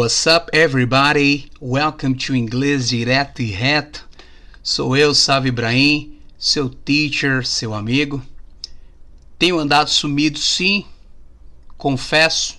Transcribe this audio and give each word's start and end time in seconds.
What's 0.00 0.26
up, 0.26 0.48
everybody? 0.54 1.50
Welcome 1.60 2.14
to 2.14 2.34
Inglês 2.34 2.88
Direto 2.88 3.42
e 3.42 3.50
Reto. 3.50 4.08
Sou 4.62 4.96
eu, 4.96 5.14
Sávio 5.14 5.50
Ibrahim, 5.50 6.18
seu 6.38 6.70
teacher, 6.70 7.46
seu 7.46 7.74
amigo. 7.74 8.22
Tenho 9.38 9.58
andado 9.58 9.90
sumido, 9.90 10.38
sim, 10.38 10.86
confesso, 11.76 12.56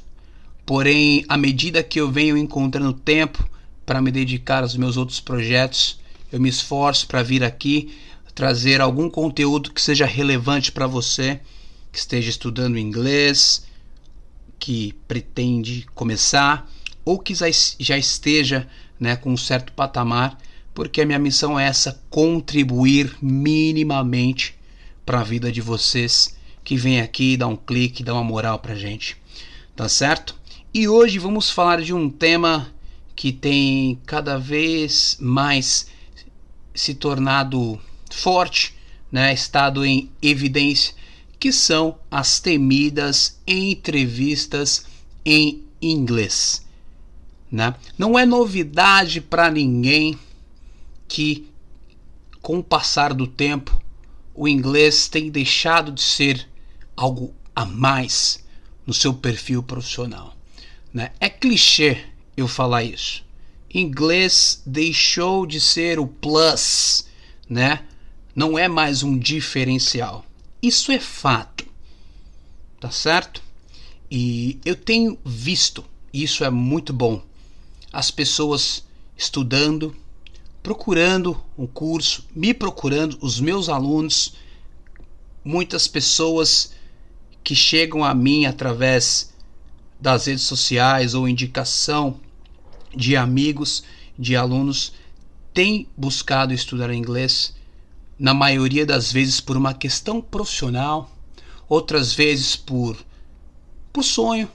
porém, 0.67 1.25
à 1.27 1.35
medida 1.35 1.81
que 1.81 1.99
eu 1.99 2.11
venho 2.11 2.37
encontrando 2.37 2.93
tempo 2.93 3.43
para 3.87 4.03
me 4.03 4.11
dedicar 4.11 4.61
aos 4.61 4.77
meus 4.77 4.95
outros 4.95 5.19
projetos, 5.19 5.99
eu 6.31 6.39
me 6.39 6.47
esforço 6.47 7.07
para 7.07 7.23
vir 7.23 7.43
aqui 7.43 7.91
trazer 8.35 8.81
algum 8.81 9.09
conteúdo 9.09 9.73
que 9.73 9.81
seja 9.81 10.05
relevante 10.05 10.71
para 10.71 10.85
você 10.85 11.39
que 11.91 11.97
esteja 11.97 12.29
estudando 12.29 12.77
inglês, 12.77 13.65
que 14.59 14.93
pretende 15.07 15.87
começar 15.95 16.69
ou 17.03 17.19
que 17.19 17.33
já 17.35 17.97
esteja 17.97 18.67
né, 18.99 19.15
com 19.15 19.31
um 19.31 19.37
certo 19.37 19.73
patamar, 19.73 20.37
porque 20.73 21.01
a 21.01 21.05
minha 21.05 21.19
missão 21.19 21.59
é 21.59 21.65
essa: 21.65 22.01
contribuir 22.09 23.15
minimamente 23.21 24.55
para 25.05 25.21
a 25.21 25.23
vida 25.23 25.51
de 25.51 25.61
vocês 25.61 26.37
que 26.63 26.75
vem 26.75 27.01
aqui, 27.01 27.35
dá 27.35 27.47
um 27.47 27.55
clique, 27.55 28.03
dá 28.03 28.13
uma 28.13 28.23
moral 28.23 28.59
para 28.59 28.75
gente, 28.75 29.17
tá 29.75 29.89
certo? 29.89 30.35
E 30.73 30.87
hoje 30.87 31.19
vamos 31.19 31.49
falar 31.49 31.81
de 31.81 31.93
um 31.93 32.09
tema 32.09 32.71
que 33.15 33.31
tem 33.31 33.99
cada 34.05 34.37
vez 34.37 35.17
mais 35.19 35.87
se 36.73 36.93
tornado 36.93 37.79
forte, 38.09 38.73
né, 39.11 39.33
estado 39.33 39.85
em 39.85 40.09
evidência, 40.21 40.93
que 41.39 41.51
são 41.51 41.97
as 42.09 42.39
temidas 42.39 43.39
entrevistas 43.45 44.85
em 45.25 45.63
inglês. 45.81 46.65
Né? 47.51 47.75
Não 47.97 48.17
é 48.17 48.25
novidade 48.25 49.19
para 49.19 49.51
ninguém 49.51 50.17
que, 51.07 51.47
com 52.41 52.59
o 52.59 52.63
passar 52.63 53.13
do 53.13 53.27
tempo, 53.27 53.81
o 54.33 54.47
inglês 54.47 55.07
tem 55.07 55.29
deixado 55.29 55.91
de 55.91 56.01
ser 56.01 56.47
algo 56.95 57.33
a 57.55 57.65
mais 57.65 58.43
no 58.87 58.93
seu 58.93 59.13
perfil 59.13 59.61
profissional. 59.61 60.35
Né? 60.93 61.11
É 61.19 61.29
clichê 61.29 62.05
eu 62.37 62.47
falar 62.47 62.83
isso. 62.83 63.23
Inglês 63.73 64.61
deixou 64.65 65.45
de 65.45 65.59
ser 65.61 65.99
o 65.99 66.07
plus, 66.07 67.05
né? 67.49 67.83
Não 68.35 68.57
é 68.57 68.67
mais 68.67 69.03
um 69.03 69.17
diferencial. 69.17 70.25
Isso 70.61 70.91
é 70.91 70.99
fato. 70.99 71.65
Tá 72.79 72.91
certo? 72.91 73.41
E 74.09 74.59
eu 74.65 74.75
tenho 74.75 75.17
visto, 75.23 75.85
isso 76.13 76.43
é 76.43 76.49
muito 76.49 76.91
bom, 76.91 77.23
as 77.91 78.09
pessoas 78.09 78.85
estudando, 79.17 79.95
procurando 80.63 81.41
um 81.57 81.67
curso, 81.67 82.25
me 82.35 82.53
procurando, 82.53 83.17
os 83.21 83.39
meus 83.39 83.69
alunos, 83.69 84.33
muitas 85.43 85.87
pessoas 85.87 86.73
que 87.43 87.55
chegam 87.55 88.03
a 88.03 88.13
mim 88.13 88.45
através 88.45 89.33
das 89.99 90.25
redes 90.25 90.43
sociais 90.43 91.13
ou 91.13 91.27
indicação 91.27 92.19
de 92.95 93.15
amigos, 93.15 93.83
de 94.17 94.35
alunos, 94.35 94.93
têm 95.53 95.87
buscado 95.97 96.53
estudar 96.53 96.93
inglês, 96.93 97.53
na 98.17 98.33
maioria 98.33 98.85
das 98.85 99.11
vezes 99.11 99.41
por 99.41 99.57
uma 99.57 99.73
questão 99.73 100.21
profissional, 100.21 101.11
outras 101.67 102.13
vezes 102.13 102.55
por 102.55 102.97
por 103.91 104.03
sonho, 104.03 104.49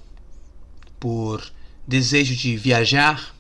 por 0.99 1.53
desejo 1.87 2.35
de 2.35 2.57
viajar, 2.57 3.35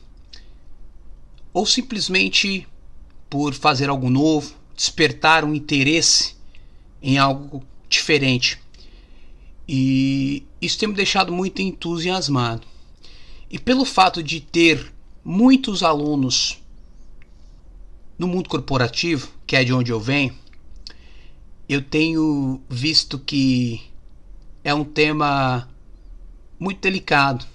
ou 1.52 1.66
simplesmente 1.66 2.66
por 3.28 3.54
fazer 3.54 3.88
algo 3.88 4.08
novo, 4.08 4.54
despertar 4.74 5.44
um 5.44 5.54
interesse 5.54 6.36
em 7.02 7.18
algo 7.18 7.64
diferente. 7.88 8.60
E 9.68 10.44
isso 10.60 10.78
tem 10.78 10.88
me 10.88 10.94
deixado 10.94 11.32
muito 11.32 11.60
entusiasmado. 11.60 12.66
E 13.50 13.58
pelo 13.58 13.84
fato 13.84 14.22
de 14.22 14.40
ter 14.40 14.92
muitos 15.24 15.82
alunos 15.82 16.62
no 18.18 18.28
mundo 18.28 18.48
corporativo, 18.48 19.30
que 19.46 19.56
é 19.56 19.64
de 19.64 19.72
onde 19.72 19.90
eu 19.90 20.00
venho, 20.00 20.34
eu 21.68 21.82
tenho 21.82 22.60
visto 22.68 23.18
que 23.18 23.82
é 24.62 24.72
um 24.72 24.84
tema 24.84 25.68
muito 26.58 26.80
delicado 26.80 27.46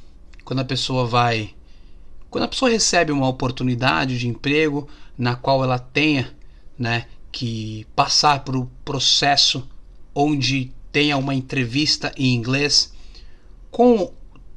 quando 0.51 0.59
a 0.59 0.65
pessoa 0.65 1.05
vai 1.05 1.55
quando 2.29 2.43
a 2.43 2.47
pessoa 2.49 2.69
recebe 2.69 3.09
uma 3.09 3.29
oportunidade 3.29 4.19
de 4.19 4.27
emprego 4.27 4.85
na 5.17 5.33
qual 5.33 5.63
ela 5.63 5.79
tenha 5.79 6.35
né, 6.77 7.05
que 7.31 7.87
passar 7.95 8.43
por 8.43 8.57
um 8.57 8.65
processo 8.83 9.65
onde 10.13 10.73
tenha 10.91 11.15
uma 11.15 11.33
entrevista 11.33 12.11
em 12.17 12.35
inglês 12.35 12.91
com 13.71 14.11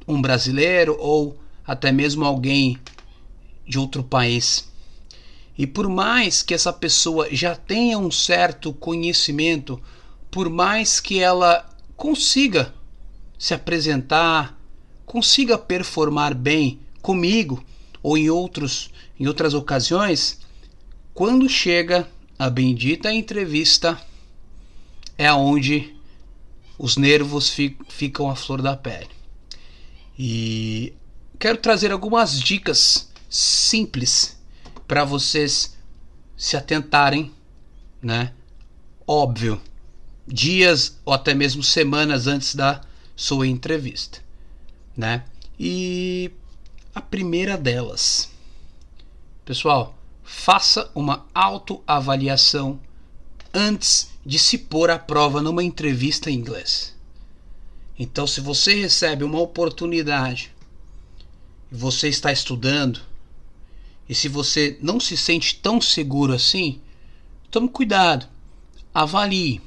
um 0.05 0.21
brasileiro 0.21 0.97
ou 0.99 1.39
até 1.65 1.93
mesmo 1.93 2.25
alguém 2.25 2.77
de 3.65 3.79
outro 3.79 4.03
país. 4.03 4.69
E 5.57 5.65
por 5.65 5.87
mais 5.87 6.41
que 6.41 6.53
essa 6.53 6.73
pessoa 6.73 7.33
já 7.33 7.55
tenha 7.55 7.97
um 7.97 8.11
certo 8.11 8.73
conhecimento, 8.73 9.81
por 10.29 10.49
mais 10.49 10.99
que 10.99 11.21
ela 11.21 11.65
consiga 11.95 12.73
se 13.39 13.53
apresentar, 13.53 14.54
consiga 15.05 15.57
performar 15.57 16.33
bem 16.33 16.79
comigo 17.01 17.63
ou 18.01 18.17
em 18.17 18.29
outros 18.29 18.89
em 19.19 19.27
outras 19.27 19.53
ocasiões, 19.53 20.39
quando 21.13 21.47
chega 21.47 22.07
a 22.37 22.49
bendita 22.49 23.13
entrevista 23.13 23.99
é 25.17 25.31
onde 25.31 25.95
os 26.77 26.97
nervos 26.97 27.49
ficam 27.87 28.29
à 28.29 28.35
flor 28.35 28.61
da 28.61 28.75
pele. 28.75 29.09
E 30.19 30.93
quero 31.39 31.57
trazer 31.57 31.91
algumas 31.91 32.39
dicas 32.39 33.09
simples 33.29 34.37
para 34.85 35.05
vocês 35.05 35.77
se 36.35 36.57
atentarem, 36.57 37.31
né? 38.01 38.33
Óbvio, 39.07 39.61
dias 40.27 40.99
ou 41.05 41.13
até 41.13 41.33
mesmo 41.33 41.63
semanas 41.63 42.27
antes 42.27 42.55
da 42.55 42.81
sua 43.15 43.47
entrevista, 43.47 44.19
né? 44.95 45.25
E 45.59 46.31
a 46.93 47.01
primeira 47.01 47.57
delas. 47.57 48.31
Pessoal, 49.43 49.97
faça 50.23 50.89
uma 50.95 51.25
autoavaliação 51.33 52.79
antes 53.53 54.11
de 54.25 54.39
se 54.39 54.57
pôr 54.57 54.89
à 54.89 54.97
prova 54.97 55.41
numa 55.41 55.63
entrevista 55.63 56.31
em 56.31 56.35
inglês. 56.35 56.95
Então, 57.97 58.25
se 58.27 58.41
você 58.41 58.75
recebe 58.75 59.23
uma 59.23 59.39
oportunidade 59.39 60.51
e 61.71 61.75
você 61.75 62.09
está 62.09 62.31
estudando, 62.31 63.01
e 64.07 64.13
se 64.13 64.27
você 64.27 64.77
não 64.81 64.99
se 64.99 65.15
sente 65.15 65.55
tão 65.55 65.79
seguro 65.79 66.33
assim, 66.33 66.81
tome 67.49 67.69
cuidado, 67.69 68.27
avalie, 68.93 69.61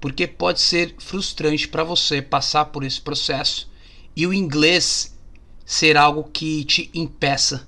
porque 0.00 0.26
pode 0.26 0.60
ser 0.60 0.94
frustrante 0.98 1.66
para 1.66 1.82
você 1.82 2.20
passar 2.20 2.66
por 2.66 2.84
esse 2.84 3.00
processo 3.00 3.68
e 4.16 4.26
o 4.26 4.32
inglês 4.32 5.16
ser 5.64 5.96
algo 5.96 6.24
que 6.24 6.64
te 6.64 6.90
impeça 6.94 7.66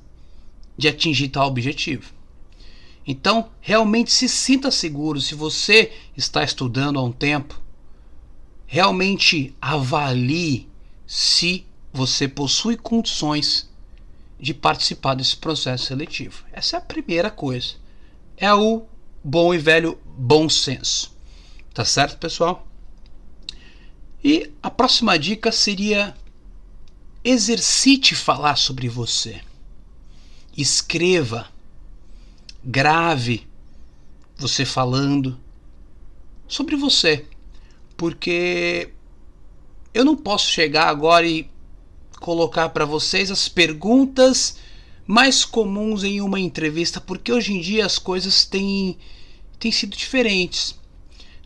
de 0.76 0.88
atingir 0.88 1.28
tal 1.28 1.48
objetivo. 1.48 2.12
Então, 3.06 3.50
realmente 3.60 4.10
se 4.10 4.28
sinta 4.28 4.70
seguro 4.70 5.20
se 5.20 5.34
você 5.34 5.92
está 6.16 6.42
estudando 6.42 6.98
há 6.98 7.02
um 7.02 7.12
tempo. 7.12 7.60
Realmente 8.66 9.54
avalie 9.60 10.68
se 11.06 11.64
você 11.92 12.26
possui 12.26 12.76
condições 12.76 13.70
de 14.38 14.52
participar 14.52 15.14
desse 15.14 15.36
processo 15.36 15.86
seletivo. 15.86 16.44
Essa 16.52 16.76
é 16.76 16.78
a 16.78 16.82
primeira 16.82 17.30
coisa. 17.30 17.74
É 18.36 18.52
o 18.52 18.84
bom 19.22 19.54
e 19.54 19.58
velho 19.58 19.98
bom 20.04 20.48
senso. 20.48 21.16
Tá 21.72 21.84
certo, 21.84 22.18
pessoal? 22.18 22.66
E 24.22 24.50
a 24.62 24.70
próxima 24.70 25.18
dica 25.18 25.52
seria 25.52 26.14
Exercite 27.28 28.14
falar 28.14 28.54
sobre 28.54 28.88
você. 28.88 29.40
Escreva, 30.56 31.48
grave 32.62 33.44
você 34.38 34.64
falando 34.64 35.36
sobre 36.46 36.76
você. 36.76 37.26
Porque 37.96 38.92
eu 39.92 40.04
não 40.04 40.14
posso 40.14 40.48
chegar 40.48 40.86
agora 40.86 41.26
e 41.26 41.50
colocar 42.20 42.68
para 42.68 42.84
vocês 42.84 43.28
as 43.28 43.48
perguntas 43.48 44.58
mais 45.04 45.44
comuns 45.44 46.04
em 46.04 46.20
uma 46.20 46.38
entrevista, 46.38 47.00
porque 47.00 47.32
hoje 47.32 47.54
em 47.54 47.60
dia 47.60 47.84
as 47.84 47.98
coisas 47.98 48.44
têm, 48.44 48.98
têm 49.58 49.72
sido 49.72 49.96
diferentes. 49.96 50.78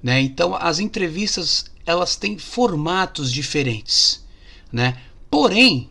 Né? 0.03 0.21
Então 0.21 0.55
as 0.55 0.79
entrevistas 0.79 1.71
elas 1.87 2.17
têm 2.17 2.37
formatos 2.37 3.33
diferentes. 3.33 4.23
Né? 4.71 5.01
Porém, 5.31 5.89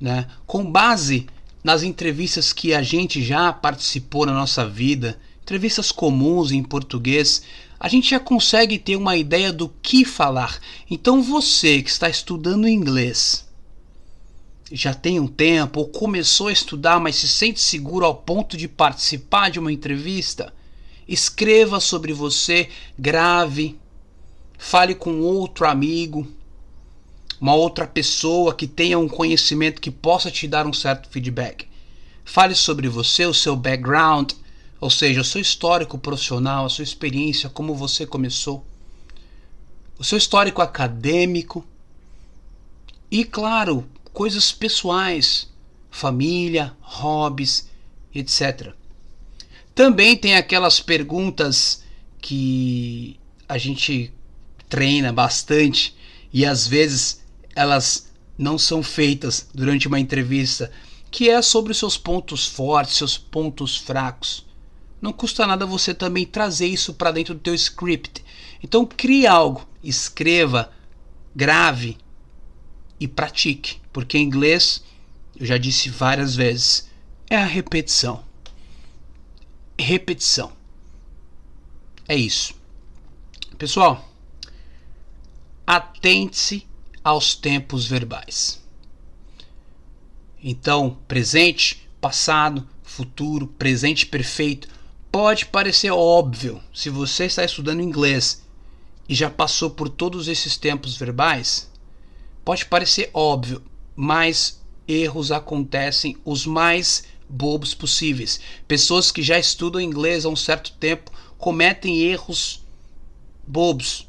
né? 0.00 0.28
Com 0.46 0.70
base 0.70 1.26
nas 1.64 1.82
entrevistas 1.82 2.52
que 2.52 2.72
a 2.72 2.82
gente 2.82 3.22
já 3.22 3.52
participou 3.52 4.24
na 4.24 4.32
nossa 4.32 4.68
vida, 4.68 5.18
entrevistas 5.42 5.90
comuns 5.90 6.52
em 6.52 6.62
português, 6.62 7.42
a 7.78 7.88
gente 7.88 8.10
já 8.10 8.20
consegue 8.20 8.78
ter 8.78 8.96
uma 8.96 9.16
ideia 9.16 9.52
do 9.52 9.68
que 9.82 10.04
falar. 10.04 10.60
Então 10.88 11.22
você 11.22 11.82
que 11.82 11.90
está 11.90 12.08
estudando 12.08 12.68
inglês, 12.68 13.46
já 14.70 14.94
tem 14.94 15.20
um 15.20 15.26
tempo 15.26 15.80
ou 15.80 15.88
começou 15.88 16.48
a 16.48 16.52
estudar, 16.52 17.00
mas 17.00 17.16
se 17.16 17.28
sente 17.28 17.60
seguro 17.60 18.04
ao 18.04 18.14
ponto 18.14 18.56
de 18.56 18.68
participar 18.68 19.50
de 19.50 19.58
uma 19.58 19.72
entrevista, 19.72 20.52
escreva 21.06 21.80
sobre 21.80 22.12
você, 22.12 22.68
grave, 22.98 23.78
fale 24.58 24.94
com 24.94 25.20
outro 25.20 25.66
amigo, 25.66 26.26
uma 27.40 27.54
outra 27.54 27.86
pessoa 27.86 28.54
que 28.54 28.66
tenha 28.66 28.98
um 28.98 29.08
conhecimento 29.08 29.80
que 29.80 29.90
possa 29.90 30.30
te 30.30 30.48
dar 30.48 30.66
um 30.66 30.72
certo 30.72 31.08
feedback. 31.08 31.66
Fale 32.24 32.54
sobre 32.54 32.88
você, 32.88 33.26
o 33.26 33.34
seu 33.34 33.54
background, 33.54 34.32
ou 34.80 34.90
seja, 34.90 35.20
o 35.20 35.24
seu 35.24 35.40
histórico 35.40 35.98
profissional, 35.98 36.66
a 36.66 36.68
sua 36.68 36.84
experiência, 36.84 37.48
como 37.48 37.74
você 37.74 38.06
começou, 38.06 38.64
o 39.98 40.04
seu 40.04 40.18
histórico 40.18 40.60
acadêmico 40.60 41.64
e, 43.10 43.24
claro, 43.24 43.88
coisas 44.12 44.52
pessoais, 44.52 45.48
família, 45.90 46.74
hobbies, 46.80 47.68
etc. 48.14 48.72
Também 49.74 50.16
tem 50.16 50.36
aquelas 50.36 50.80
perguntas 50.80 51.82
que 52.20 53.18
a 53.48 53.56
gente 53.56 54.12
treina 54.68 55.12
bastante 55.12 55.94
e 56.32 56.44
às 56.44 56.66
vezes 56.66 57.22
elas 57.56 58.12
não 58.38 58.58
são 58.58 58.82
feitas 58.82 59.48
durante 59.52 59.88
uma 59.88 59.98
entrevista, 59.98 60.70
que 61.10 61.30
é 61.30 61.40
sobre 61.40 61.72
os 61.72 61.78
seus 61.78 61.96
pontos 61.96 62.46
fortes, 62.46 62.98
seus 62.98 63.16
pontos 63.16 63.78
fracos. 63.78 64.46
Não 65.00 65.12
custa 65.12 65.46
nada 65.46 65.64
você 65.64 65.94
também 65.94 66.26
trazer 66.26 66.66
isso 66.66 66.92
para 66.92 67.10
dentro 67.10 67.34
do 67.34 67.40
teu 67.40 67.54
script. 67.54 68.22
Então 68.62 68.84
crie 68.84 69.26
algo, 69.26 69.66
escreva, 69.82 70.70
grave 71.34 71.96
e 73.00 73.08
pratique, 73.08 73.80
porque 73.92 74.18
em 74.18 74.22
inglês, 74.22 74.84
eu 75.38 75.46
já 75.46 75.56
disse 75.56 75.88
várias 75.88 76.36
vezes, 76.36 76.90
é 77.30 77.36
a 77.36 77.44
repetição. 77.44 78.22
Repetição. 79.78 80.52
É 82.06 82.14
isso. 82.14 82.54
Pessoal, 83.58 84.06
atente-se 85.66 86.66
aos 87.06 87.36
tempos 87.36 87.86
verbais. 87.86 88.60
Então, 90.42 90.98
presente, 91.06 91.88
passado, 92.00 92.66
futuro, 92.82 93.46
presente 93.46 94.04
perfeito 94.06 94.66
pode 95.12 95.46
parecer 95.46 95.92
óbvio 95.92 96.60
se 96.74 96.90
você 96.90 97.26
está 97.26 97.44
estudando 97.44 97.80
inglês 97.80 98.44
e 99.08 99.14
já 99.14 99.30
passou 99.30 99.70
por 99.70 99.88
todos 99.88 100.26
esses 100.26 100.56
tempos 100.56 100.96
verbais. 100.96 101.70
Pode 102.44 102.66
parecer 102.66 103.08
óbvio, 103.14 103.62
mas 103.94 104.60
erros 104.88 105.30
acontecem 105.30 106.16
os 106.24 106.44
mais 106.44 107.04
bobos 107.28 107.72
possíveis. 107.72 108.40
Pessoas 108.66 109.12
que 109.12 109.22
já 109.22 109.38
estudam 109.38 109.80
inglês 109.80 110.26
há 110.26 110.28
um 110.28 110.34
certo 110.34 110.72
tempo 110.72 111.12
cometem 111.38 112.00
erros 112.00 112.64
bobos 113.46 114.05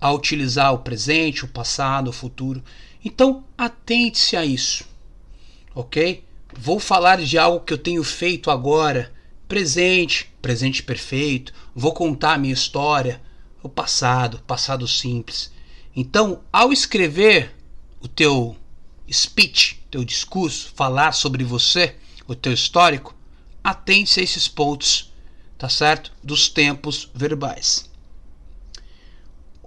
a 0.00 0.12
utilizar 0.12 0.72
o 0.72 0.78
presente, 0.78 1.44
o 1.44 1.48
passado, 1.48 2.08
o 2.08 2.12
futuro. 2.12 2.62
Então, 3.04 3.44
atente-se 3.56 4.36
a 4.36 4.44
isso, 4.44 4.84
ok? 5.74 6.24
Vou 6.56 6.80
falar 6.80 7.20
de 7.22 7.38
algo 7.38 7.64
que 7.64 7.72
eu 7.72 7.78
tenho 7.78 8.02
feito 8.02 8.50
agora, 8.50 9.12
presente, 9.46 10.32
presente 10.40 10.82
perfeito. 10.82 11.52
Vou 11.74 11.92
contar 11.92 12.34
a 12.34 12.38
minha 12.38 12.54
história, 12.54 13.20
o 13.62 13.68
passado, 13.68 14.40
passado 14.46 14.86
simples. 14.88 15.52
Então, 15.94 16.42
ao 16.52 16.72
escrever 16.72 17.54
o 18.00 18.08
teu 18.08 18.56
speech, 19.10 19.82
teu 19.90 20.04
discurso, 20.04 20.72
falar 20.74 21.12
sobre 21.12 21.44
você, 21.44 21.96
o 22.26 22.34
teu 22.34 22.52
histórico, 22.52 23.14
atente-se 23.62 24.20
a 24.20 24.22
esses 24.22 24.46
pontos, 24.46 25.12
tá 25.58 25.68
certo? 25.68 26.12
Dos 26.22 26.48
tempos 26.48 27.10
verbais. 27.12 27.89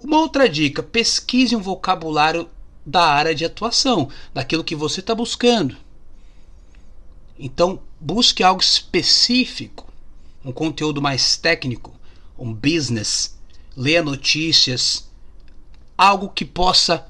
Uma 0.04 0.18
outra 0.18 0.46
dica: 0.46 0.82
pesquise 0.82 1.56
um 1.56 1.62
vocabulário 1.62 2.50
da 2.84 3.06
área 3.06 3.34
de 3.34 3.42
atuação, 3.42 4.10
daquilo 4.34 4.62
que 4.62 4.76
você 4.76 5.00
está 5.00 5.14
buscando. 5.14 5.74
Então, 7.38 7.80
busque 7.98 8.42
algo 8.42 8.60
específico, 8.60 9.90
um 10.44 10.52
conteúdo 10.52 11.00
mais 11.00 11.38
técnico, 11.38 11.94
um 12.38 12.52
business, 12.52 13.38
leia 13.74 14.02
notícias, 14.02 15.08
algo 15.96 16.28
que 16.28 16.44
possa 16.44 17.08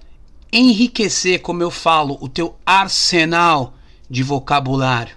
enriquecer, 0.52 1.43
como 1.43 1.64
eu 1.64 1.73
falo, 1.73 2.17
o 2.20 2.29
teu 2.29 2.56
arsenal 2.64 3.75
de 4.08 4.23
vocabulário. 4.23 5.17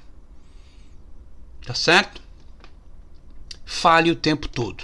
Tá 1.63 1.75
certo? 1.75 2.19
Fale 3.63 4.09
o 4.09 4.15
tempo 4.15 4.47
todo. 4.47 4.83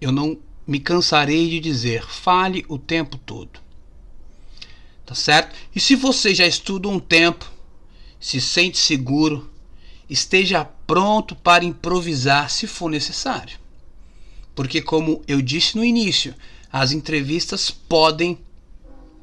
Eu 0.00 0.10
não 0.10 0.36
me 0.68 0.78
cansarei 0.78 1.48
de 1.48 1.58
dizer, 1.58 2.06
fale 2.06 2.64
o 2.68 2.78
tempo 2.78 3.16
todo. 3.16 3.58
Tá 5.06 5.14
certo? 5.14 5.56
E 5.74 5.80
se 5.80 5.96
você 5.96 6.34
já 6.34 6.46
estuda 6.46 6.86
um 6.88 7.00
tempo, 7.00 7.50
se 8.20 8.40
sente 8.40 8.76
seguro, 8.76 9.50
esteja 10.10 10.66
pronto 10.86 11.34
para 11.34 11.64
improvisar 11.64 12.50
se 12.50 12.66
for 12.66 12.90
necessário. 12.90 13.58
Porque, 14.54 14.82
como 14.82 15.22
eu 15.26 15.40
disse 15.40 15.76
no 15.76 15.84
início, 15.84 16.34
as 16.70 16.92
entrevistas 16.92 17.70
podem 17.70 18.38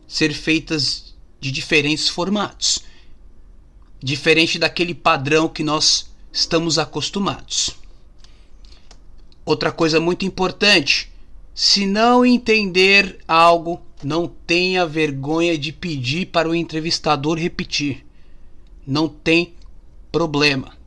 ser 0.07 0.33
feitas 0.33 1.13
de 1.39 1.51
diferentes 1.51 2.09
formatos 2.09 2.83
diferente 4.05 4.59
daquele 4.59 4.93
padrão 4.93 5.49
que 5.49 5.63
nós 5.63 6.11
estamos 6.31 6.77
acostumados. 6.77 7.71
Outra 9.43 9.71
coisa 9.71 9.99
muito 9.99 10.25
importante: 10.25 11.11
se 11.55 11.85
não 11.85 12.25
entender 12.25 13.17
algo, 13.25 13.81
não 14.03 14.27
tenha 14.27 14.85
vergonha 14.85 15.57
de 15.57 15.71
pedir 15.71 16.25
para 16.25 16.49
o 16.49 16.53
entrevistador 16.53 17.37
repetir. 17.37 18.05
Não 18.85 19.07
tem 19.07 19.53
problema. 20.11 20.77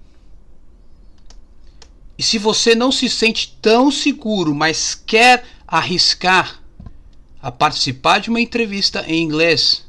E 2.19 2.23
se 2.23 2.37
você 2.37 2.75
não 2.75 2.93
se 2.93 3.09
sente 3.09 3.57
tão 3.63 3.91
seguro, 3.91 4.55
mas 4.55 4.95
quer 4.95 5.43
arriscar 5.67 6.63
a 7.41 7.51
participar 7.51 8.19
de 8.19 8.29
uma 8.29 8.41
entrevista 8.41 9.03
em 9.09 9.23
inglês, 9.23 9.87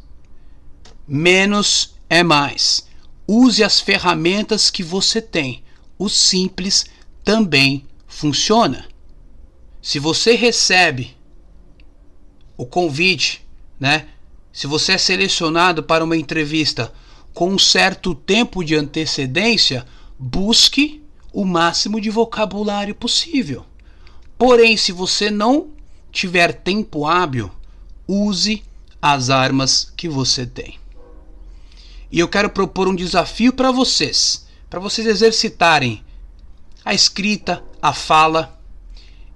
menos 1.05 1.93
é 2.09 2.23
mais. 2.23 2.87
Use 3.27 3.61
as 3.61 3.81
ferramentas 3.81 4.69
que 4.69 4.81
você 4.81 5.21
tem. 5.21 5.61
O 5.97 6.07
simples 6.07 6.85
também 7.21 7.85
funciona. 8.07 8.87
Se 9.81 9.99
você 9.99 10.35
recebe 10.35 11.15
o 12.57 12.65
convite, 12.65 13.45
né? 13.79 14.07
Se 14.51 14.67
você 14.67 14.93
é 14.93 14.97
selecionado 14.97 15.81
para 15.81 16.03
uma 16.03 16.17
entrevista 16.17 16.91
com 17.33 17.51
um 17.51 17.59
certo 17.59 18.13
tempo 18.13 18.63
de 18.63 18.75
antecedência, 18.75 19.85
busque 20.17 21.01
o 21.31 21.45
máximo 21.45 22.01
de 22.01 22.09
vocabulário 22.09 22.93
possível. 22.93 23.65
Porém, 24.37 24.75
se 24.75 24.91
você 24.91 25.31
não 25.31 25.69
tiver 26.11 26.51
tempo 26.51 27.05
hábil, 27.05 27.49
use 28.05 28.63
as 29.01 29.29
armas 29.29 29.93
que 29.95 30.09
você 30.09 30.45
tem. 30.45 30.77
E 32.11 32.19
eu 32.19 32.27
quero 32.27 32.49
propor 32.49 32.89
um 32.89 32.95
desafio 32.95 33.53
para 33.53 33.71
vocês, 33.71 34.45
para 34.69 34.79
vocês 34.79 35.07
exercitarem 35.07 36.03
a 36.83 36.93
escrita, 36.93 37.63
a 37.81 37.93
fala 37.93 38.58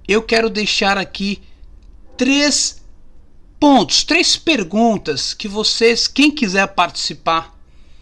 eu 0.08 0.22
quero 0.22 0.50
deixar 0.50 0.98
aqui 0.98 1.42
três 2.18 2.82
pontos, 3.60 4.04
três 4.04 4.36
perguntas 4.36 5.34
que 5.34 5.48
vocês, 5.48 6.08
quem 6.08 6.30
quiser 6.30 6.68
participar, 6.68 7.58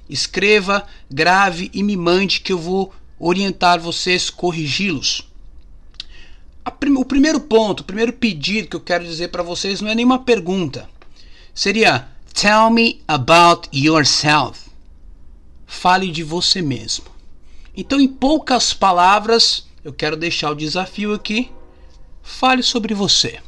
escreva, 0.10 0.86
grave 1.10 1.70
e 1.74 1.84
me 1.84 1.96
mande 1.96 2.42
que 2.42 2.52
eu 2.52 2.58
vou 2.58 2.94
orientar 3.20 3.80
vocês, 3.80 4.30
corrigi-los. 4.30 5.30
O 6.98 7.06
primeiro 7.06 7.40
ponto, 7.40 7.82
o 7.82 7.84
primeiro 7.84 8.14
pedido 8.14 8.68
que 8.68 8.76
eu 8.76 8.82
quero 8.82 9.04
dizer 9.04 9.30
para 9.30 9.44
vocês 9.44 9.82
não 9.82 9.90
é 9.90 9.96
nenhuma 9.96 10.20
pergunta. 10.20 10.90
Seria 11.54 12.08
Tell 12.34 12.70
me 12.70 13.02
about 13.08 13.70
yourself. 13.74 14.70
Fale 15.68 16.10
de 16.12 16.24
você 16.24 16.62
mesmo. 16.62 17.06
Então, 17.76 18.00
em 18.00 18.08
poucas 18.08 18.74
palavras, 18.74 19.68
eu 19.84 19.94
quero 19.94 20.16
deixar 20.16 20.52
o 20.52 20.56
desafio 20.56 21.14
aqui 21.14 21.52
fale 22.22 22.64
sobre 22.64 22.94
você. 22.94 23.40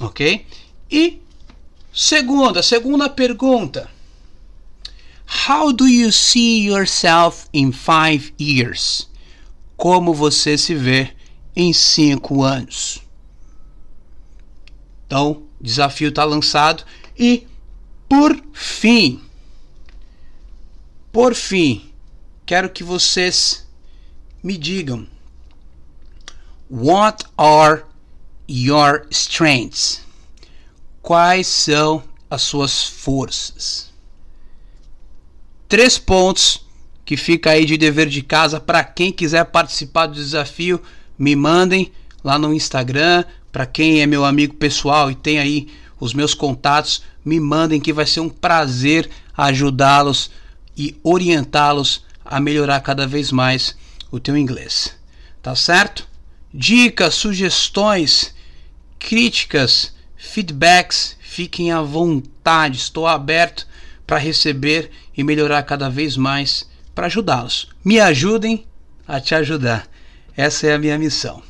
Ok? 0.00 0.46
E 0.90 1.20
segunda, 1.92 2.62
segunda 2.62 3.08
pergunta. 3.08 3.90
How 5.48 5.72
do 5.72 5.86
you 5.86 6.10
see 6.10 6.66
yourself 6.66 7.48
in 7.52 7.72
five 7.72 8.32
years? 8.40 9.08
Como 9.76 10.12
você 10.12 10.58
se 10.58 10.74
vê 10.74 11.14
em 11.54 11.72
cinco 11.72 12.42
anos? 12.42 13.00
Então, 15.06 15.44
desafio 15.60 16.08
está 16.08 16.24
lançado. 16.24 16.84
E, 17.18 17.46
por 18.08 18.40
fim, 18.52 19.20
por 21.12 21.34
fim, 21.34 21.92
quero 22.46 22.70
que 22.70 22.84
vocês 22.84 23.66
me 24.42 24.56
digam: 24.56 25.06
What 26.70 27.24
are 27.36 27.82
your 28.48 29.06
strengths? 29.10 30.02
Quais 31.02 31.46
são 31.46 32.02
as 32.30 32.42
suas 32.42 32.84
forças? 32.84 33.90
três 35.70 35.96
pontos 35.96 36.66
que 37.04 37.16
fica 37.16 37.50
aí 37.50 37.64
de 37.64 37.78
dever 37.78 38.08
de 38.08 38.22
casa 38.22 38.58
para 38.58 38.82
quem 38.82 39.12
quiser 39.12 39.44
participar 39.44 40.08
do 40.08 40.14
desafio, 40.14 40.82
me 41.16 41.36
mandem 41.36 41.92
lá 42.24 42.36
no 42.36 42.52
Instagram, 42.52 43.24
para 43.52 43.64
quem 43.64 44.00
é 44.00 44.06
meu 44.06 44.24
amigo 44.24 44.54
pessoal 44.54 45.12
e 45.12 45.14
tem 45.14 45.38
aí 45.38 45.68
os 46.00 46.12
meus 46.12 46.34
contatos, 46.34 47.02
me 47.24 47.38
mandem 47.38 47.80
que 47.80 47.92
vai 47.92 48.04
ser 48.04 48.18
um 48.18 48.28
prazer 48.28 49.08
ajudá-los 49.36 50.28
e 50.76 50.98
orientá-los 51.04 52.04
a 52.24 52.40
melhorar 52.40 52.80
cada 52.80 53.06
vez 53.06 53.30
mais 53.30 53.76
o 54.10 54.18
teu 54.18 54.36
inglês. 54.36 54.92
Tá 55.40 55.54
certo? 55.54 56.09
Dicas, 56.52 57.14
sugestões, 57.14 58.34
críticas, 58.98 59.94
feedbacks, 60.16 61.16
fiquem 61.20 61.70
à 61.70 61.80
vontade. 61.80 62.78
Estou 62.78 63.06
aberto 63.06 63.66
para 64.06 64.18
receber 64.18 64.90
e 65.16 65.22
melhorar 65.22 65.62
cada 65.62 65.88
vez 65.88 66.16
mais 66.16 66.68
para 66.94 67.06
ajudá-los. 67.06 67.68
Me 67.84 68.00
ajudem 68.00 68.66
a 69.06 69.20
te 69.20 69.34
ajudar. 69.34 69.86
Essa 70.36 70.66
é 70.66 70.74
a 70.74 70.78
minha 70.78 70.98
missão. 70.98 71.42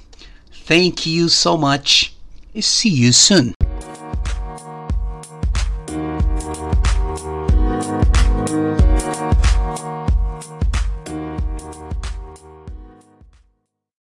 Thank 0.67 1.11
you 1.11 1.29
so 1.29 1.57
much. 1.57 2.15
See 2.61 3.05
you 3.05 3.13
soon. 3.13 3.60